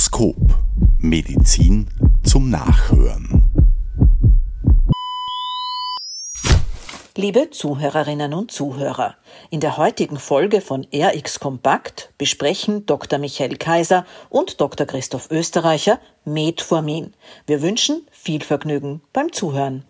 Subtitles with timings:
[0.00, 0.36] Stethoskop.
[0.98, 1.86] Medizin
[2.24, 3.44] zum Nachhören.
[7.16, 9.16] Liebe Zuhörerinnen und Zuhörer,
[9.50, 13.18] in der heutigen Folge von RX Kompakt besprechen Dr.
[13.18, 14.86] Michael Kaiser und Dr.
[14.86, 17.12] Christoph Österreicher Metformin.
[17.46, 19.84] Wir wünschen viel Vergnügen beim Zuhören.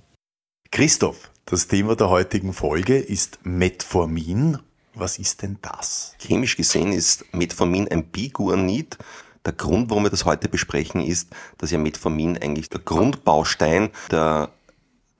[0.72, 4.58] Christoph, das Thema der heutigen Folge ist Metformin.
[4.94, 6.16] Was ist denn das?
[6.18, 8.98] Chemisch gesehen ist Metformin ein Biguanid.
[9.44, 14.50] Der Grund, warum wir das heute besprechen, ist, dass ja Metformin eigentlich der Grundbaustein der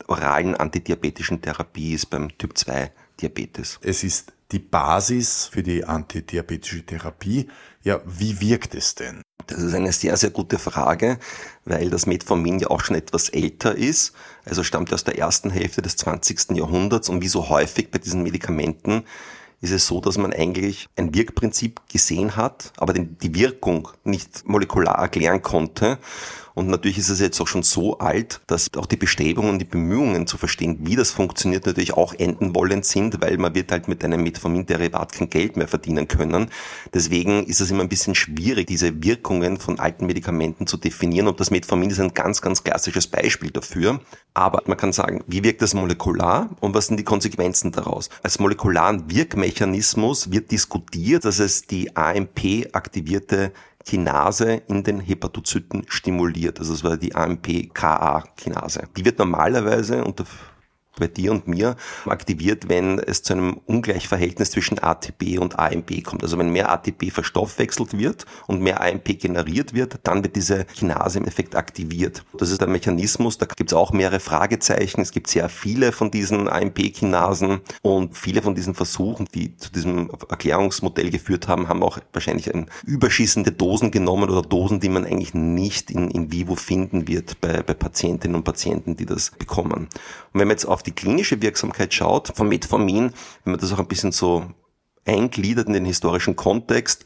[0.07, 3.79] oralen antidiabetischen Therapie ist beim Typ 2 Diabetes.
[3.83, 7.49] Es ist die Basis für die antidiabetische Therapie.
[7.83, 9.23] Ja, wie wirkt es denn?
[9.47, 11.19] Das ist eine sehr, sehr gute Frage,
[11.65, 14.13] weil das Metformin ja auch schon etwas älter ist,
[14.45, 16.57] also stammt aus der ersten Hälfte des 20.
[16.57, 19.05] Jahrhunderts und wie so häufig bei diesen Medikamenten
[19.61, 24.97] ist es so, dass man eigentlich ein Wirkprinzip gesehen hat, aber die Wirkung nicht molekular
[24.97, 25.99] erklären konnte.
[26.61, 30.27] Und natürlich ist es jetzt auch schon so alt, dass auch die Bestrebungen, die Bemühungen
[30.27, 34.05] zu verstehen, wie das funktioniert, natürlich auch enden wollend sind, weil man wird halt mit
[34.05, 36.51] einem Metformin-Derivat kein Geld mehr verdienen können.
[36.93, 41.29] Deswegen ist es immer ein bisschen schwierig, diese Wirkungen von alten Medikamenten zu definieren.
[41.29, 43.99] Und das Metformin ist ein ganz, ganz klassisches Beispiel dafür.
[44.35, 48.11] Aber man kann sagen, wie wirkt das molekular und was sind die Konsequenzen daraus?
[48.23, 53.53] Als molekularen Wirkmechanismus wird diskutiert, dass es die AMP-aktivierte
[53.91, 56.61] Kinase in den Hepatozyten stimuliert.
[56.61, 58.85] Also das war die AMP-KA-Kinase.
[58.97, 60.25] Die wird normalerweise unter
[61.01, 61.75] bei dir und mir
[62.07, 66.23] aktiviert, wenn es zu einem Ungleichverhältnis zwischen ATP und AMP kommt.
[66.23, 71.19] Also wenn mehr ATP verstoffwechselt wird und mehr AMP generiert wird, dann wird diese Kinase
[71.19, 72.23] im Effekt aktiviert.
[72.39, 75.01] Das ist ein Mechanismus, da gibt es auch mehrere Fragezeichen.
[75.01, 80.11] Es gibt sehr viele von diesen AMP-Kinasen und viele von diesen Versuchen, die zu diesem
[80.29, 85.35] Erklärungsmodell geführt haben, haben auch wahrscheinlich ein überschießende Dosen genommen oder Dosen, die man eigentlich
[85.35, 89.89] nicht in, in vivo finden wird bei, bei Patientinnen und Patienten, die das bekommen.
[90.33, 93.13] Und wenn man jetzt auf die die klinische Wirksamkeit schaut von Metformin,
[93.45, 94.45] wenn man das auch ein bisschen so
[95.07, 97.05] eingliedert in den historischen Kontext,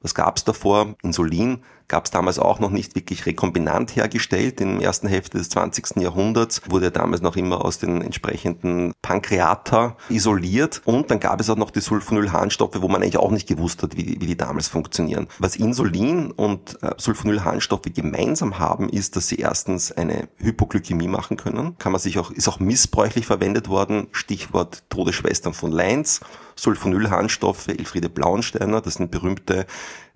[0.00, 0.94] was gab es davor?
[1.02, 4.60] Insulin gab es damals auch noch nicht wirklich rekombinant hergestellt.
[4.60, 5.96] In der ersten Hälfte des 20.
[5.96, 10.82] Jahrhunderts wurde damals noch immer aus den entsprechenden Pankreata isoliert.
[10.84, 13.96] Und dann gab es auch noch die Sulfonylharnstoffe, wo man eigentlich auch nicht gewusst hat,
[13.96, 15.28] wie die, wie die damals funktionieren.
[15.38, 21.78] Was Insulin und äh, Sulfonylharnstoffe gemeinsam haben, ist, dass sie erstens eine Hypoglykämie machen können.
[21.78, 24.08] Kann man sich auch, ist auch missbräuchlich verwendet worden.
[24.12, 26.20] Stichwort Todesschwestern von Leins.
[26.56, 29.66] Sulfonylharnstoffe, Elfriede Blauensteiner, das sind berühmte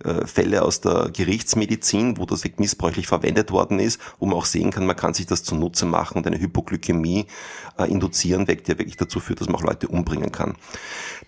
[0.03, 1.60] äh, Fälle aus der Gerichtsmedizin,
[2.17, 5.43] wo das missbräuchlich verwendet worden ist, wo man auch sehen kann, man kann sich das
[5.43, 7.27] zunutze machen und eine Hypoglykämie
[7.79, 10.57] äh, induzieren, weg, die ja wirklich dazu führt, dass man auch Leute umbringen kann.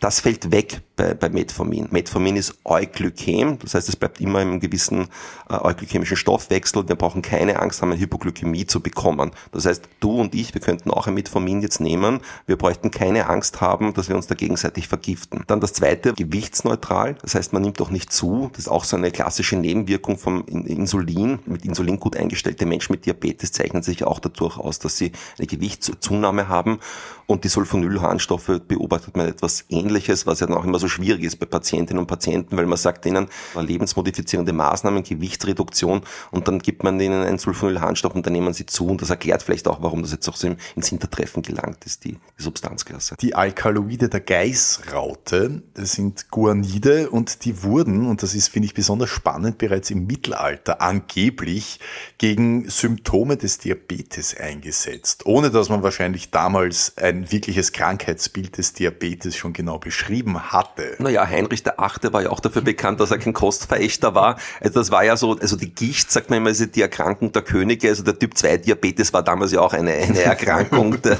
[0.00, 1.88] Das fällt weg bei, bei Metformin.
[1.90, 5.08] Metformin ist Euglykäm, das heißt, es bleibt immer im gewissen
[5.48, 6.88] äh, euglykämischen Stoffwechsel.
[6.88, 9.30] Wir brauchen keine Angst haben, eine Hypoglykämie zu bekommen.
[9.52, 12.20] Das heißt, du und ich, wir könnten auch ein Metformin jetzt nehmen.
[12.46, 15.44] Wir bräuchten keine Angst haben, dass wir uns da gegenseitig vergiften.
[15.46, 17.16] Dann das zweite, gewichtsneutral.
[17.22, 18.50] Das heißt, man nimmt doch nicht zu.
[18.52, 21.40] Das ist auch so eine klassische Nebenwirkung vom Insulin.
[21.46, 25.46] Mit Insulin gut eingestellte Menschen mit Diabetes zeichnen sich auch dadurch aus, dass sie eine
[25.46, 26.78] Gewichtszunahme haben.
[27.26, 31.36] Und die Sulfonylharnstoffe beobachtet man etwas Ähnliches, was ja dann auch immer so schwierig ist
[31.36, 33.28] bei Patientinnen und Patienten, weil man sagt ihnen,
[33.58, 38.86] lebensmodifizierende Maßnahmen, Gewichtsreduktion und dann gibt man ihnen einen Sulfonylharnstoff und dann nehmen sie zu
[38.86, 42.18] und das erklärt vielleicht auch, warum das jetzt auch so ins Hintertreffen gelangt ist, die,
[42.38, 43.16] die Substanzklasse.
[43.20, 49.10] Die Alkaloide der Geißraute, sind Guanide und die wurden, und das ist, finde ich, besonders
[49.10, 51.80] spannend, bereits im Mittelalter angeblich
[52.18, 59.36] gegen Symptome des Diabetes eingesetzt, ohne dass man wahrscheinlich damals ein wirkliches Krankheitsbild des Diabetes
[59.36, 60.96] schon genau beschrieben hatte.
[60.98, 64.36] Naja, Heinrich der Achte war ja auch dafür bekannt, dass er kein Kostverächter war.
[64.60, 67.42] Also das war ja so, also die Gicht, sagt man immer, ist die Erkrankung der
[67.42, 67.88] Könige.
[67.88, 71.18] Also der Typ 2 Diabetes war damals ja auch eine, eine Erkrankung der,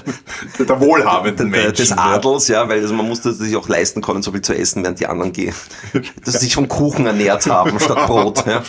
[0.59, 1.73] der wohlhabenden Menschen.
[1.73, 4.83] Des Adels, ja, weil also man musste sich auch leisten können, so viel zu essen,
[4.83, 5.55] während die anderen gehen,
[6.25, 8.45] dass sie sich vom Kuchen ernährt haben statt Brot.
[8.47, 8.63] Ja.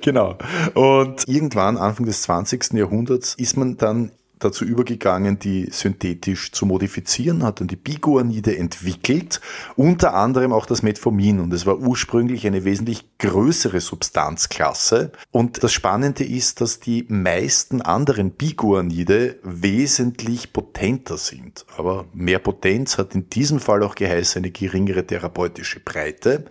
[0.00, 0.36] Genau.
[0.74, 2.72] Und irgendwann, Anfang des 20.
[2.72, 4.10] Jahrhunderts, ist man dann
[4.44, 9.40] dazu übergegangen, die synthetisch zu modifizieren, hat dann die Biguanide entwickelt,
[9.76, 11.40] unter anderem auch das Metformin.
[11.40, 15.12] Und es war ursprünglich eine wesentlich größere Substanzklasse.
[15.30, 21.64] Und das Spannende ist, dass die meisten anderen Biguanide wesentlich potenter sind.
[21.76, 26.44] Aber mehr Potenz hat in diesem Fall auch geheißen eine geringere therapeutische Breite,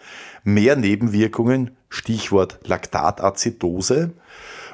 [0.44, 4.14] mehr Nebenwirkungen, Stichwort Laktatazidose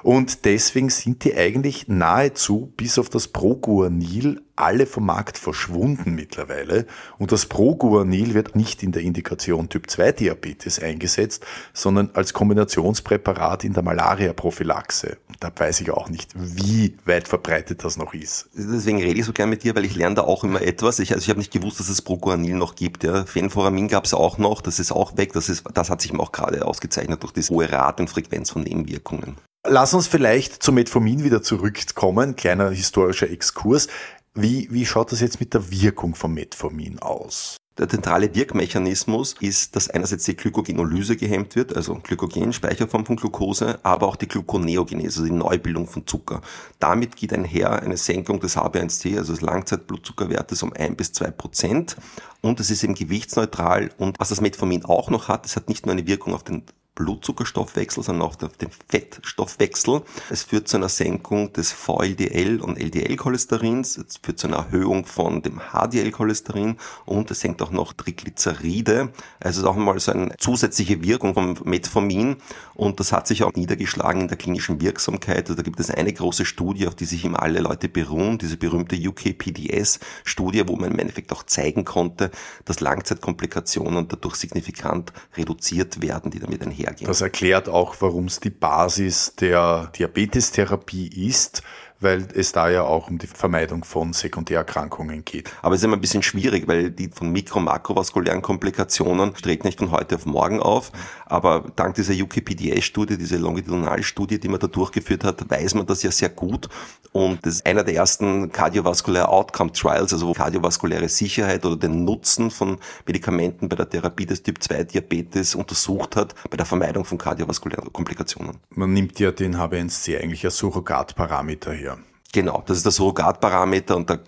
[0.04, 6.88] Und deswegen sind die eigentlich nahezu bis auf das Proguanil alle vom Markt verschwunden mittlerweile.
[7.20, 13.64] Und das Proguanil wird nicht in der Indikation Typ 2 Diabetes eingesetzt, sondern als Kombinationspräparat
[13.64, 15.18] in der Malaria-Prophylaxe.
[15.40, 18.50] Da weiß ich auch nicht, wie weit verbreitet das noch ist.
[18.56, 20.98] Deswegen rede ich so gern mit dir, weil ich lerne da auch immer etwas.
[21.00, 23.04] Ich, also ich habe nicht gewusst, dass es Proguanil noch gibt.
[23.04, 23.26] Ja.
[23.26, 25.34] Fenforamin gab es auch noch, das ist auch weg.
[25.34, 28.64] Das, ist, das hat sich auch gerade ausgezeichnet durch diese hohe Rate und Frequenz von
[28.64, 29.36] Nebenwirkungen.
[29.70, 32.38] Lass uns vielleicht zum Metformin wieder zurückkommen.
[32.38, 33.90] Kleiner historischer Exkurs.
[34.34, 37.58] Wie, wie schaut das jetzt mit der Wirkung von Metformin aus?
[37.78, 43.78] Der zentrale Wirkmechanismus ist, dass einerseits die Glykogenolyse gehemmt wird, also Glykogen, Speicherform von Glucose,
[43.84, 46.42] aber auch die Gluconeogenese, also die Neubildung von Zucker.
[46.80, 51.98] Damit geht einher eine Senkung des HB1C, also des Langzeitblutzuckerwertes um ein bis zwei Prozent.
[52.42, 53.92] Und es ist eben gewichtsneutral.
[53.98, 56.64] Und was das Metformin auch noch hat, es hat nicht nur eine Wirkung auf den
[56.98, 60.02] Blutzuckerstoffwechsel, sondern auch den Fettstoffwechsel.
[60.30, 65.44] Es führt zu einer Senkung des VLDL und LDL-Cholesterins, es führt zu einer Erhöhung von
[65.44, 69.10] dem HDL-Cholesterin und es senkt auch noch Triglyceride.
[69.40, 72.38] Also es ist auch mal so eine zusätzliche Wirkung vom Metformin
[72.74, 75.50] und das hat sich auch niedergeschlagen in der klinischen Wirksamkeit.
[75.50, 78.58] Also da gibt es eine große Studie, auf die sich immer alle Leute beruhen, diese
[78.58, 82.32] berühmte UKPDS-Studie, wo man im Endeffekt auch zeigen konnte,
[82.66, 87.08] dass Langzeitkomplikationen dadurch signifikant reduziert werden, die damit einher hergehen.
[87.08, 91.62] Das erklärt auch, warum es die Basis der Diabetestherapie ist
[92.00, 95.52] weil es da ja auch um die Vermeidung von Sekundärerkrankungen geht.
[95.62, 99.80] Aber es ist immer ein bisschen schwierig, weil die von mikro- makrovaskulären Komplikationen treten nicht
[99.80, 100.92] von heute auf morgen auf.
[101.26, 106.12] Aber dank dieser UKPDS-Studie, diese Longitudinalstudie, die man da durchgeführt hat, weiß man das ja
[106.12, 106.70] sehr gut.
[107.12, 112.06] Und das ist einer der ersten Cardiovascular Outcome Trials, also wo kardiovaskuläre Sicherheit oder den
[112.06, 117.06] Nutzen von Medikamenten bei der Therapie des Typ 2 Diabetes untersucht hat, bei der Vermeidung
[117.06, 118.58] von kardiovaskulären Komplikationen.
[118.70, 121.97] Man nimmt ja den HbA1c eigentlich als Surrogatparameter her.
[122.34, 124.20] Genau, das ist der Surrogatparameter und da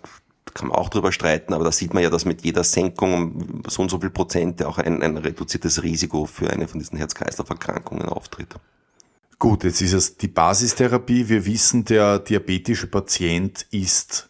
[0.54, 3.64] kann man auch drüber streiten, aber da sieht man ja, dass mit jeder Senkung um
[3.68, 8.10] so und so viel Prozent auch ein, ein reduziertes Risiko für eine von diesen Herz-Kreislauf-Erkrankungen
[8.10, 8.56] auftritt.
[9.38, 11.30] Gut, jetzt ist es die Basistherapie.
[11.30, 14.30] Wir wissen, der diabetische Patient ist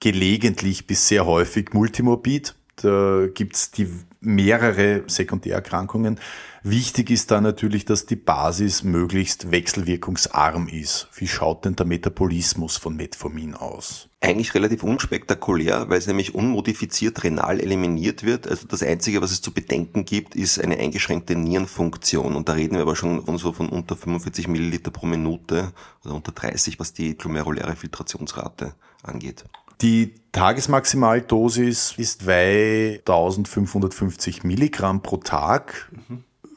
[0.00, 2.54] gelegentlich bis sehr häufig multimorbid.
[2.82, 3.88] Da gibt's die
[4.20, 6.18] mehrere Sekundärerkrankungen.
[6.62, 11.08] Wichtig ist da natürlich, dass die Basis möglichst wechselwirkungsarm ist.
[11.14, 14.08] Wie schaut denn der Metabolismus von Metformin aus?
[14.20, 18.46] Eigentlich relativ unspektakulär, weil es nämlich unmodifiziert renal eliminiert wird.
[18.46, 22.36] Also das Einzige, was es zu bedenken gibt, ist eine eingeschränkte Nierenfunktion.
[22.36, 25.72] Und da reden wir aber schon von so von unter 45 Milliliter pro Minute
[26.04, 29.44] oder unter 30, was die glomeruläre Filtrationsrate angeht.
[29.82, 35.90] Die Tagesmaximaldosis ist bei 1550 Milligramm pro Tag.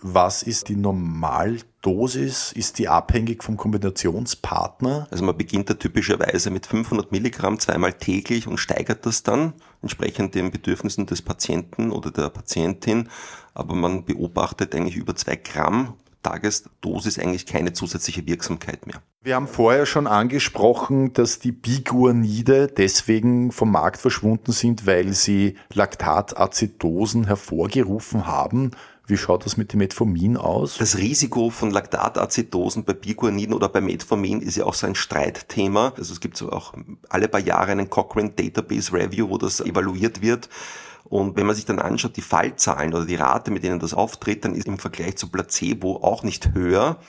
[0.02, 2.52] Was ist die Normaldosis?
[2.52, 5.08] Ist die abhängig vom Kombinationspartner?
[5.10, 10.36] Also man beginnt da typischerweise mit 500 Milligramm zweimal täglich und steigert das dann entsprechend
[10.36, 13.08] den Bedürfnissen des Patienten oder der Patientin.
[13.54, 15.94] Aber man beobachtet eigentlich über zwei Gramm
[16.24, 19.02] Tagesdosis eigentlich keine zusätzliche Wirksamkeit mehr.
[19.22, 25.56] Wir haben vorher schon angesprochen, dass die Biguanide deswegen vom Markt verschwunden sind, weil sie
[25.74, 28.72] Laktatacedosen hervorgerufen haben.
[29.06, 30.78] Wie schaut das mit dem Metformin aus?
[30.78, 35.94] Das Risiko von Laktatacedosen bei Biguaniden oder bei Metformin ist ja auch so ein Streitthema.
[35.98, 36.74] Also es gibt so auch
[37.10, 40.48] alle paar Jahre einen Cochrane Database Review, wo das evaluiert wird.
[41.04, 44.46] Und wenn man sich dann anschaut, die Fallzahlen oder die Rate, mit denen das auftritt,
[44.46, 47.00] dann ist im Vergleich zu Placebo auch nicht höher.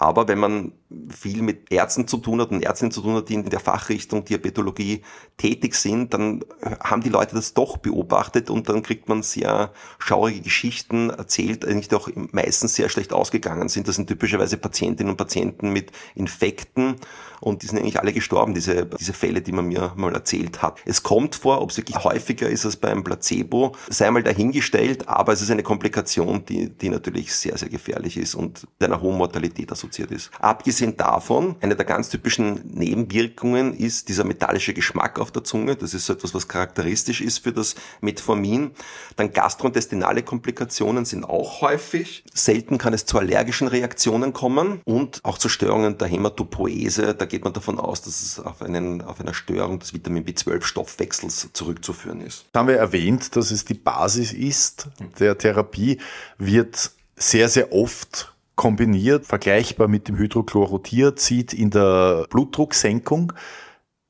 [0.00, 0.72] Aber wenn man
[1.10, 4.24] viel mit Ärzten zu tun hat und Ärztinnen zu tun hat, die in der Fachrichtung
[4.24, 5.02] Diabetologie
[5.36, 6.42] tätig sind, dann
[6.82, 11.88] haben die Leute das doch beobachtet und dann kriegt man sehr schaurige Geschichten erzählt, die
[11.88, 13.88] doch meistens sehr schlecht ausgegangen sind.
[13.88, 16.96] Das sind typischerweise Patientinnen und Patienten mit Infekten
[17.40, 20.80] und die sind eigentlich alle gestorben, diese, diese Fälle, die man mir mal erzählt hat.
[20.84, 25.32] Es kommt vor, ob es wirklich häufiger ist als beim Placebo, sei mal dahingestellt, aber
[25.32, 29.72] es ist eine Komplikation, die, die natürlich sehr, sehr gefährlich ist und einer hohen Mortalität
[29.72, 30.30] assoziiert ist.
[30.40, 35.76] Abgesehen davon, eine der ganz typischen Nebenwirkungen ist dieser metallische Geschmack auf der Zunge.
[35.76, 38.72] Das ist so etwas, was charakteristisch ist für das Metformin.
[39.16, 42.24] Dann gastrointestinale Komplikationen sind auch häufig.
[42.34, 47.44] Selten kann es zu allergischen Reaktionen kommen und auch zu Störungen der Hämatopoese, der geht
[47.44, 52.44] man davon aus, dass es auf, einen, auf einer Störung des Vitamin B12-Stoffwechsels zurückzuführen ist.
[52.52, 55.98] Da haben wir erwähnt, dass es die Basis ist der Therapie,
[56.36, 63.32] wird sehr, sehr oft kombiniert, vergleichbar mit dem Hydrochlorothiazid in der Blutdrucksenkung.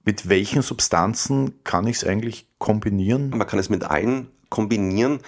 [0.04, 3.30] Mit welchen Substanzen kann ich es eigentlich kombinieren?
[3.30, 5.20] Man kann es mit allen kombinieren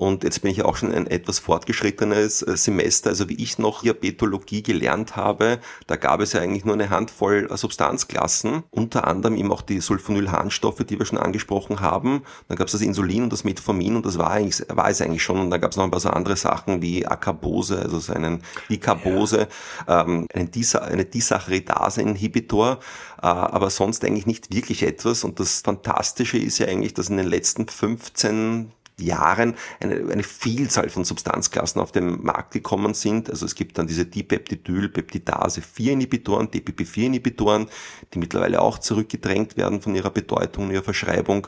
[0.00, 3.10] Und jetzt bin ich auch schon ein etwas fortgeschrittenes äh, Semester.
[3.10, 7.46] Also wie ich noch Diabetologie gelernt habe, da gab es ja eigentlich nur eine Handvoll
[7.50, 12.22] äh, Substanzklassen, unter anderem eben auch die Sulfonylharnstoffe, die wir schon angesprochen haben.
[12.48, 15.22] Dann gab es das Insulin und das Metformin und das war eigentlich, war es eigentlich
[15.22, 15.38] schon.
[15.38, 18.42] Und dann gab es noch ein paar so andere Sachen wie Acarbose, also so einen
[18.70, 19.48] Icarbose,
[19.86, 20.00] ja.
[20.00, 22.78] ähm, einen eine Disaccharidase-Inhibitor,
[23.18, 25.24] äh, aber sonst eigentlich nicht wirklich etwas.
[25.24, 30.88] Und das Fantastische ist ja eigentlich, dass in den letzten 15 Jahren eine, eine Vielzahl
[30.88, 33.28] von Substanzklassen auf den Markt gekommen sind.
[33.30, 37.68] Also es gibt dann diese Dipeptidyl-Peptidase-4-Inhibitoren, DPP-4-Inhibitoren,
[38.14, 41.46] die mittlerweile auch zurückgedrängt werden von ihrer Bedeutung ihrer Verschreibung.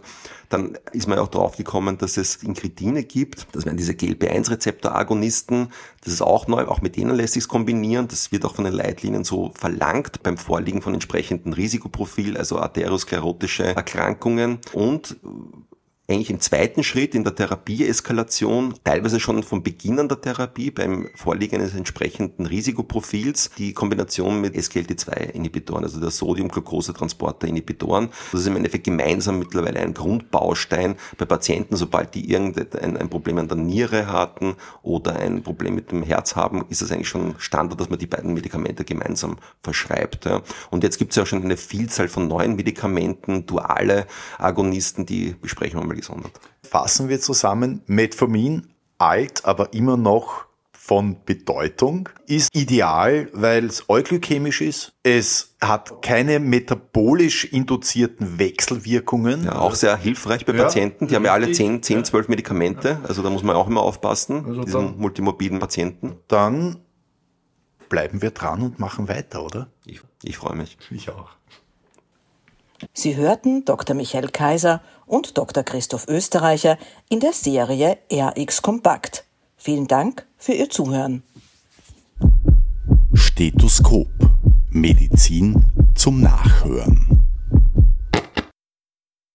[0.52, 3.46] Dann ist man ja auch drauf gekommen, dass es Incretine gibt.
[3.52, 5.68] Das wären diese GLP-1-Rezeptor-Agonisten.
[6.04, 6.66] Das ist auch neu.
[6.66, 8.06] Auch mit denen lässt sich kombinieren.
[8.08, 13.64] Das wird auch von den Leitlinien so verlangt beim Vorliegen von entsprechendem Risikoprofil, also arteriosklerotische
[13.64, 14.58] Erkrankungen.
[14.74, 15.16] Und
[16.12, 21.08] eigentlich im zweiten Schritt in der Therapieeskalation, teilweise schon vom Beginn an der Therapie, beim
[21.14, 28.08] Vorliegen eines entsprechenden Risikoprofils, die Kombination mit SGLT2-Inhibitoren, also der Sodium-Glucose-Transporter-Inhibitoren.
[28.32, 33.38] Das ist im Endeffekt gemeinsam mittlerweile ein Grundbaustein bei Patienten, sobald die irgendein ein Problem
[33.38, 37.34] an der Niere hatten oder ein Problem mit dem Herz haben, ist es eigentlich schon
[37.38, 40.28] Standard, dass man die beiden Medikamente gemeinsam verschreibt.
[40.70, 44.06] Und jetzt gibt es ja schon eine Vielzahl von neuen Medikamenten, duale
[44.38, 46.32] Agonisten, die besprechen wir mal gesondert.
[46.62, 48.68] Fassen wir zusammen, Metformin,
[48.98, 54.92] alt, aber immer noch von Bedeutung, ist ideal, weil es euglykämisch ist.
[55.04, 59.44] Es hat keine metabolisch induzierten Wechselwirkungen.
[59.44, 61.06] Ja, auch sehr hilfreich bei ja, Patienten.
[61.06, 63.00] Die haben ja alle 10, 10 12 Medikamente.
[63.06, 66.16] Also da muss man auch immer aufpassen, also diesen multimorbiden Patienten.
[66.26, 66.78] Dann
[67.88, 69.68] bleiben wir dran und machen weiter, oder?
[69.86, 70.78] Ich, ich freue mich.
[70.90, 71.30] Ich auch.
[72.92, 73.94] Sie hörten Dr.
[73.94, 75.62] Michael Kaiser und Dr.
[75.62, 79.24] Christoph Österreicher in der Serie RX Kompakt.
[79.56, 81.22] Vielen Dank für Ihr Zuhören.
[83.14, 84.08] Stethoskop.
[84.70, 87.21] Medizin zum Nachhören.